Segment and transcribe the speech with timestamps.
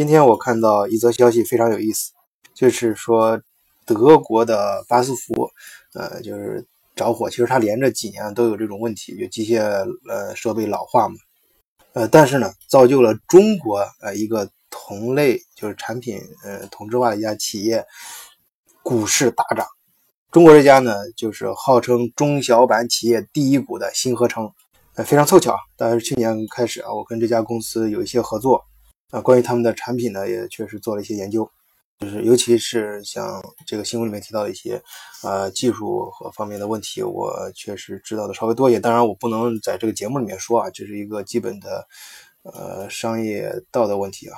[0.00, 2.12] 今天我看到一则消息，非常有意思，
[2.54, 3.38] 就是说
[3.84, 5.50] 德国的巴斯夫，
[5.92, 7.28] 呃，就是着火。
[7.28, 9.60] 其实它连着几年都有这种问题，就机械
[10.08, 11.16] 呃设备老化嘛，
[11.92, 17.84] 呃，但是呢，造就了中国呃一个同类就是产品呃同质化的一家企业，
[18.82, 19.66] 股市大涨。
[20.30, 24.50] 中国这家呢，就是号称中小板企业第一股的新合成。
[24.96, 28.64] 呃非常凑巧，但是去年开始啊，我跟这家公司有一些合作
[29.10, 31.48] 啊，关于他们的产品呢，也确实做了一些研究，
[31.98, 34.80] 就是尤其是像这个新闻里面提到的一些
[35.22, 38.80] 呃技术和方面的问题，我确实知道的稍微多一点。
[38.80, 41.86] 当然，我不能在这个节目里面说啊，这是一个基本的
[42.42, 44.36] 呃商业道德问题啊。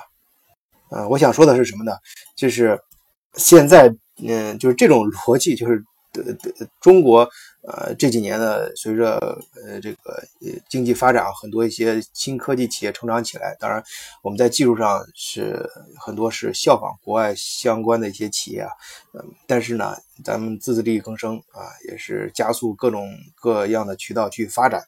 [0.89, 1.93] 呃，我想说的是什么呢？
[2.35, 2.79] 就是
[3.35, 3.93] 现在
[4.27, 5.83] 嗯，就是这种逻辑，就是
[6.13, 7.27] 的的中国。
[7.65, 9.17] 呃，这几年呢，随着
[9.55, 13.55] 呃这个呃经济发展，很多一些新科技企业成长起来。
[13.57, 13.81] 当然，
[14.21, 15.65] 我们在技术上是
[15.97, 18.69] 很多是效仿国外相关的一些企业啊。
[19.13, 24.83] 嗯，但是呢，咱们自力更生啊，也是加速各种各样的渠道去发展。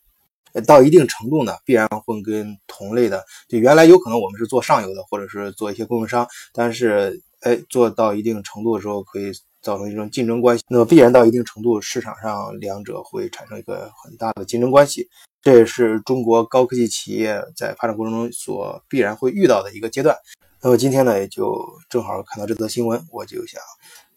[0.67, 9.31] 到一定程度呢，必然会跟同类的，就原来有可能我们是做上游的，或者是做一些供应商，但是哎，做到一定程度的时候可以。
[9.65, 15.09] 造成一种竞争关系，那么必然到一定程度，市场上两者会产生一个很大的竞争关系，
[15.41, 20.15] 这也是中国高科技企业在发展过程中所必然会遇到的一个阶段。
[20.61, 23.59] 那么今天呢，也就正好看到这则新闻，我就想，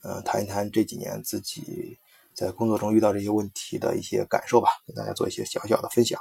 [0.03, 1.97] 呃，谈一谈这几年自己
[2.35, 6.21] 在工作中遇到这些问题的一些感受吧，跟大家做一些小小的分享。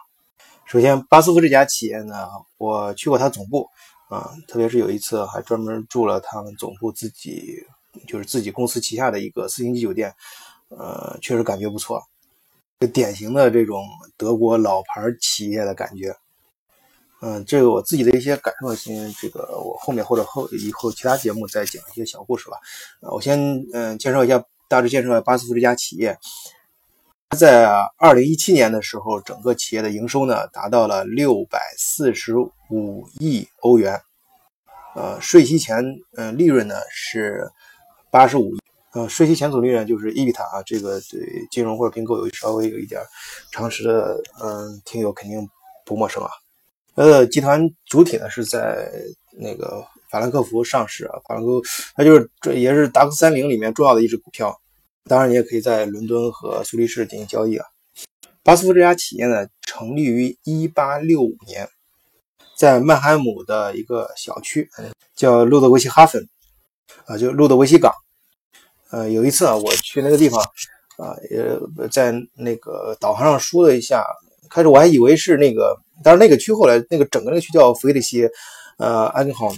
[0.65, 3.67] 首先，巴斯夫这家企业呢，我去过它总部，
[4.09, 7.65] 啊，特别是有一次还专门住了他们总部自己。
[8.05, 10.13] 就是自己公司旗下的一个四星级酒店，
[10.69, 12.01] 呃，确实感觉不错，
[12.79, 13.83] 就典型的这种
[14.17, 16.15] 德国老牌企业的感觉。
[17.19, 22.57] 嗯，这个我自己的一些感受，先这个我后面或者后以后其他节目再讲一些小故事吧。
[23.01, 26.15] 呃，我先嗯介绍一下，大致介绍一下巴斯夫这家企业。
[27.35, 27.67] 在
[27.97, 33.99] 二零一七年的时候，整个企业的营收呢达到了六百四十五亿欧元，
[34.93, 35.83] 呃，税息前
[36.17, 37.49] 嗯利润呢是。
[38.17, 38.59] 八十五亿，
[38.93, 42.99] 呃，税息前总利润就是 EBIT 啊，这个对金融或者并购有稍微有一点
[43.51, 45.47] 常识的，嗯，听友肯定
[45.85, 46.29] 不陌生啊。
[46.95, 48.91] 呃，集团主体呢是在
[49.33, 51.63] 那个法兰克福上市啊，法兰克福
[51.95, 54.59] 它就是这也是达克三零里面重要的一只股票，
[55.03, 57.67] 当然你也可以在伦敦和苏黎世进行交易啊。
[58.41, 61.69] 巴斯夫这家企业呢，成立于一八六五年，
[62.57, 64.67] 在曼海姆的一个小区，
[65.15, 66.27] 叫路德维希哈芬。
[67.05, 67.93] 啊，就路德维希港，
[68.91, 70.41] 呃，有一次啊，我去那个地方，
[70.97, 74.05] 啊，也在那个导航上输了一下，
[74.49, 78.29] 开始我还以为是那个，但是那个区后来那个整个那个区叫弗里希，
[78.77, 79.53] 呃，安根豪，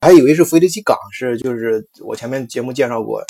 [0.00, 3.22] 还以为是弗里西港，是就是我前面节目介绍过，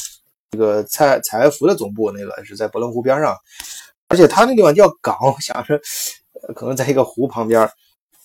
[0.52, 3.36] 这个采采埃孚的总部那个是在伯伦湖边上，
[4.08, 5.78] 而且它那地方叫港，我想着
[6.54, 7.70] 可能在一个湖旁边。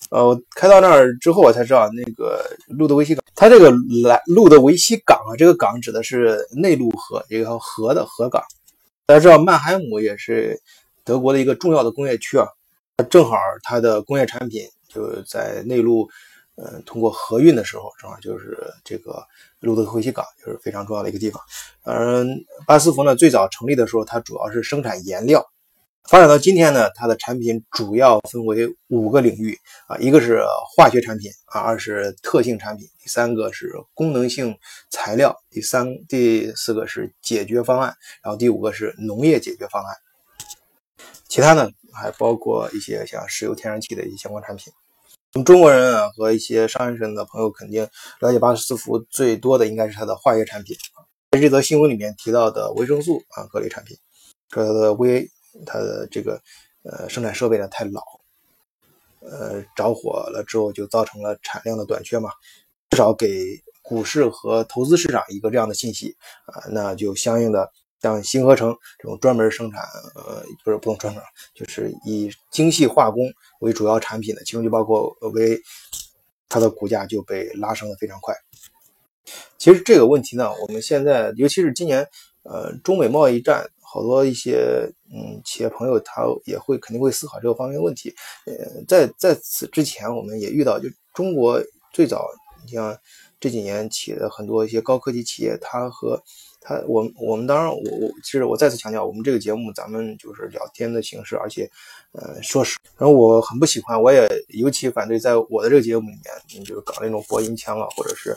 [0.08, 3.70] 呃，开到那儿之后，我才知道那个路德维希港，它这个
[4.02, 8.42] 来路德维希港啊，这个港指的是内陆河，一个河的河港。
[9.06, 10.60] 大家知道曼海姆也是
[11.04, 12.46] 德国的一个重要的工业区啊，
[13.08, 16.08] 正好它的工业产品就在内陆，
[16.56, 19.22] 嗯，通过河运的时候，正好就是这个
[19.60, 21.40] 路德维希港，就是非常重要的一个地方。
[21.84, 25.44] 嗯，巴斯夫呢，最早成立的时候，它主要是生产颜料。
[26.08, 29.56] 发展到今天呢，它的产品主要分为五个领域
[29.86, 30.42] 啊，一个是
[30.74, 34.56] 化学产品啊，二是特性产品，第三个是功能性
[34.90, 37.94] 材料，第三、第四个是解决方案，
[38.24, 39.96] 然后第五个是农业解决方案。
[41.28, 44.72] 其他呢，还包括一些像石油、天然气的一些相关产品。
[45.34, 47.86] 我们中国人啊和一些商业上的朋友肯定
[48.18, 50.76] 了解巴斯夫最多的应该是它的化学产品，
[51.30, 53.96] 在这则新闻里面提到的维生素啊各类产品，
[54.48, 55.30] 它的微。
[55.66, 56.40] 它的这个
[56.82, 58.00] 呃生产设备呢太老，
[59.20, 62.30] 呃着火了之后就造成了产量的短缺嘛，
[62.90, 66.16] 至少给股市和投资市场一个这样的信息
[66.46, 67.70] 啊，那就相应的
[68.00, 69.82] 像新合成这种专门生产
[70.14, 71.22] 呃不是不用专门，
[71.54, 73.22] 就是以精细化工
[73.60, 75.60] 为主要产品的，其中就包括为
[76.48, 78.34] 它的股价就被拉升的非常快。
[79.58, 82.08] 其实这个问题呢，我们现在尤其是今年
[82.44, 83.68] 呃中美贸易战。
[83.92, 88.14] 好多一些嗯企业朋友，他也会肯定会思考这个方面问题。
[88.46, 91.60] 呃，在在此之前，我们也遇到，就中国
[91.92, 92.24] 最早，
[92.64, 92.96] 你像
[93.40, 96.22] 这几年起的很多一些高科技企业，它和
[96.60, 101.68] 它，我我们当然，我我其实我再次强调，我们这个节目咱们就是聊天的形式，而且，
[102.12, 108.36] 呃，说实，然后我很不喜欢，我也尤其反对在我的这个节目里面，你就是搞那种播音腔啊，或者是。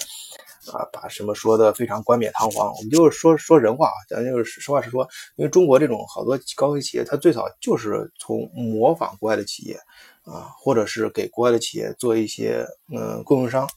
[0.72, 5.08] 啊，把什么说的非常冠冕堂皇，我们就是说说人话啊，咱就是实话实说。
[5.36, 9.76] 因为中国这种好多高科技企业，它最早就是从模仿国外的企业
[10.24, 13.68] 啊，或者是给国外的企业做一些嗯供应商，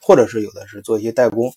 [0.00, 1.52] 或者是有的是做一些代工。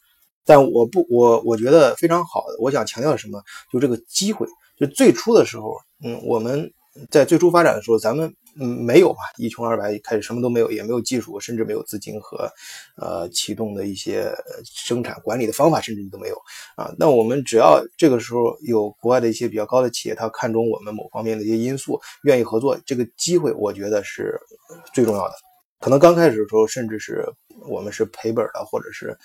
[0.46, 3.44] 但我不，我我觉得非常好的，我想强调什么？
[3.72, 4.48] 就这个机会，
[4.78, 6.72] 就最初的时候，嗯，我们
[7.10, 8.34] 在最初发展的时候，咱们。
[8.60, 12.52] 嗯，没有嘛，一穷二白，开始什么都没有，也没有技术，甚至没有资金和，
[12.96, 14.34] 呃，启动的一些
[14.66, 16.36] 生产管理的方法，甚至你都没有
[16.76, 16.92] 啊。
[16.98, 24.36] 那我们只要这个时候有国外的一些比较高的企业，他看中我们某方面的一些因素，愿意合作，这个机会我觉得是
[24.92, 25.47] 最重要的。
[25.80, 27.24] 可能刚开始的时候，甚至是
[27.70, 29.16] 我们是赔本的，或者是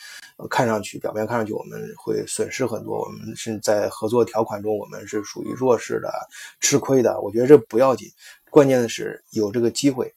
[0.51, 6.13] 看上去表面看上去我们会损失很多，我们是在合作条款中我们是属于弱势的、
[6.61, 7.21] 吃亏的。
[7.23, 8.09] 我觉得这不要紧。
[8.51, 10.13] 关键的是有这个机会，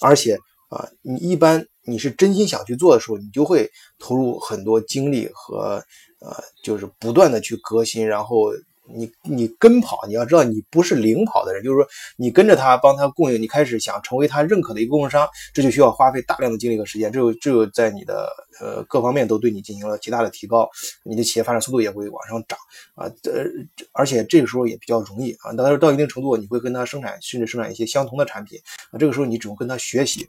[0.00, 0.36] 而且
[0.70, 5.80] 啊，你一般你是真心想去做的时候，你就会投入很多精力和
[6.20, 8.52] 呃，就是不断的去革新，然后。
[8.86, 18.28] 你你跟跑，你要知道你不是领跑的人，就是说你跟着他帮他供应，你开始想成为他认可的一个供应商，这就需要花费大量的精力和时间，这就这就在你的
[18.60, 20.68] 呃各方面都对你进行了极大的提高，
[21.02, 22.58] 你的企业发展速度也会往上涨
[22.94, 23.44] 啊，呃，
[23.92, 28.58] 而且这个时候也比较容易啊，到到一定程度，你会跟他生产，甚至生产一些相同的产品
[28.90, 30.28] 啊，这个时候你只用跟他学习。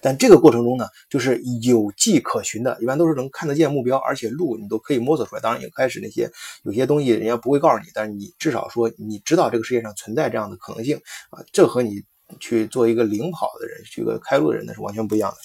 [0.00, 5.40] 但这个过程中呢，就是有迹可循的，一般都是能看得见目标，而且路你都可以摸索出来。
[5.40, 6.30] 当然，一开始那些
[6.62, 12.02] 有些东西人家不会告诉你，但是你至少说你知道这个世界上存在这样的可能性啊，这和你
[12.38, 15.36] 去做一个领跑的人，去个开路的人那是完全不一样的。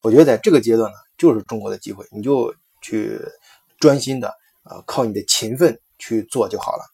[0.00, 3.18] 我觉得在这个阶段呢，就是中国的机会，你就去
[3.80, 4.28] 专心的
[4.62, 6.84] 啊，靠你的勤奋去做就好了。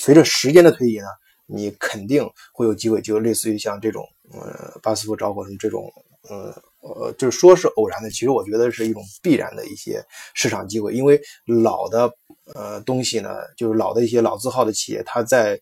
[0.00, 1.06] 随着时间的推移呢，
[1.46, 5.90] 你肯定会有机会，就类似于像这种呃巴斯夫着火什么这种。
[6.28, 12.10] 呃呃，就是说是偶然的，其实我觉得是一种必然的一些市场机会，因为老的
[12.54, 15.60] 呃东西呢，就是老的一些老字号的企业，它在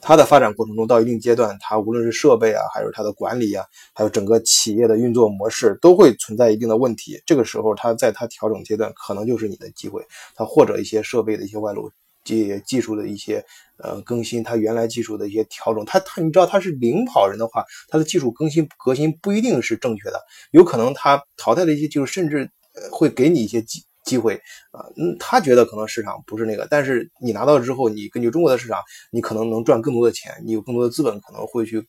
[0.00, 3.64] 它的发展过程中到一定阶段，它无论是设备啊，还是它的管理啊，
[3.94, 7.22] 还有整个企业的运作模式，都会存在一定的问题。
[7.24, 11.90] 这个时候，它在它调整阶段，可能就是你的机会，它或者一些设备的一些外露。
[12.24, 13.44] 技技术的一些
[13.78, 22.50] 呃更新，它原来技术的一些调整，它它你知道它是领跑人的话，它的技术更新革新不一定是正确的，有可能它淘汰的一些技术，甚至
[22.90, 24.34] 会给你一些机机会
[24.70, 28.78] 啊，嗯，他觉得可能市场不是那个，但是你拿到之后，你根据中国的市场，
[29.10, 31.86] 你可能能赚更多的钱，你有更多的资本，可能会去，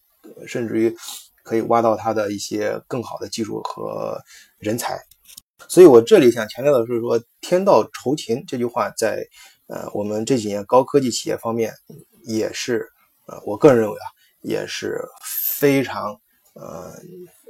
[0.47, 0.95] 甚至于
[1.43, 4.17] 可以挖到它的一些更好的技术和
[4.59, 4.97] 人才，
[5.67, 9.25] 所以我这里想强调的是说，天道酬勤这句话在。
[9.67, 11.73] 呃，我们这几年高科技企业方面
[12.27, 12.87] 也是，
[13.25, 14.05] 呃，我个人认为啊，
[14.41, 15.01] 也是
[15.57, 16.11] 非常，
[16.53, 16.93] 呃，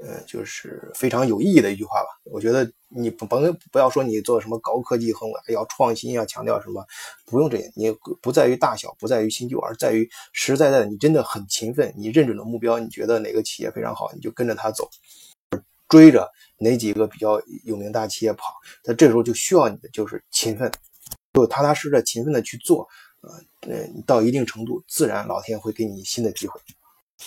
[0.01, 2.07] 呃，就是非常有意义的一句话吧。
[2.23, 3.27] 我觉得你甭
[3.69, 6.85] 不要说你做什么高科技很要创新，要强调什么，
[7.25, 7.69] 不用这些。
[7.75, 14.89] 你不在于大小，不在于新旧，而在于实实在在的，你真的很勤奋，你认准了目标，你觉得哪个企业非常好，你就跟着他走，
[15.87, 18.53] 追着哪几个比较有名大企业跑。
[18.83, 20.71] 那这时候就需要你的就是勤奋。
[21.33, 22.87] 就踏踏实实、勤奋的去做，
[23.19, 26.57] 呃，到一定程度，自然老天会给你新的机会。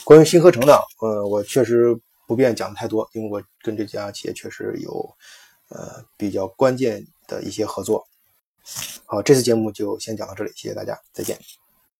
[0.02, 1.94] 关于新合成的，呃，我确实
[2.26, 5.14] 不便讲太多，因为我跟这家企业确实有，
[5.68, 8.08] 呃，比较关键的一些合作。
[9.04, 11.38] 好，这次节目就先讲到这里，谢谢大家，再见。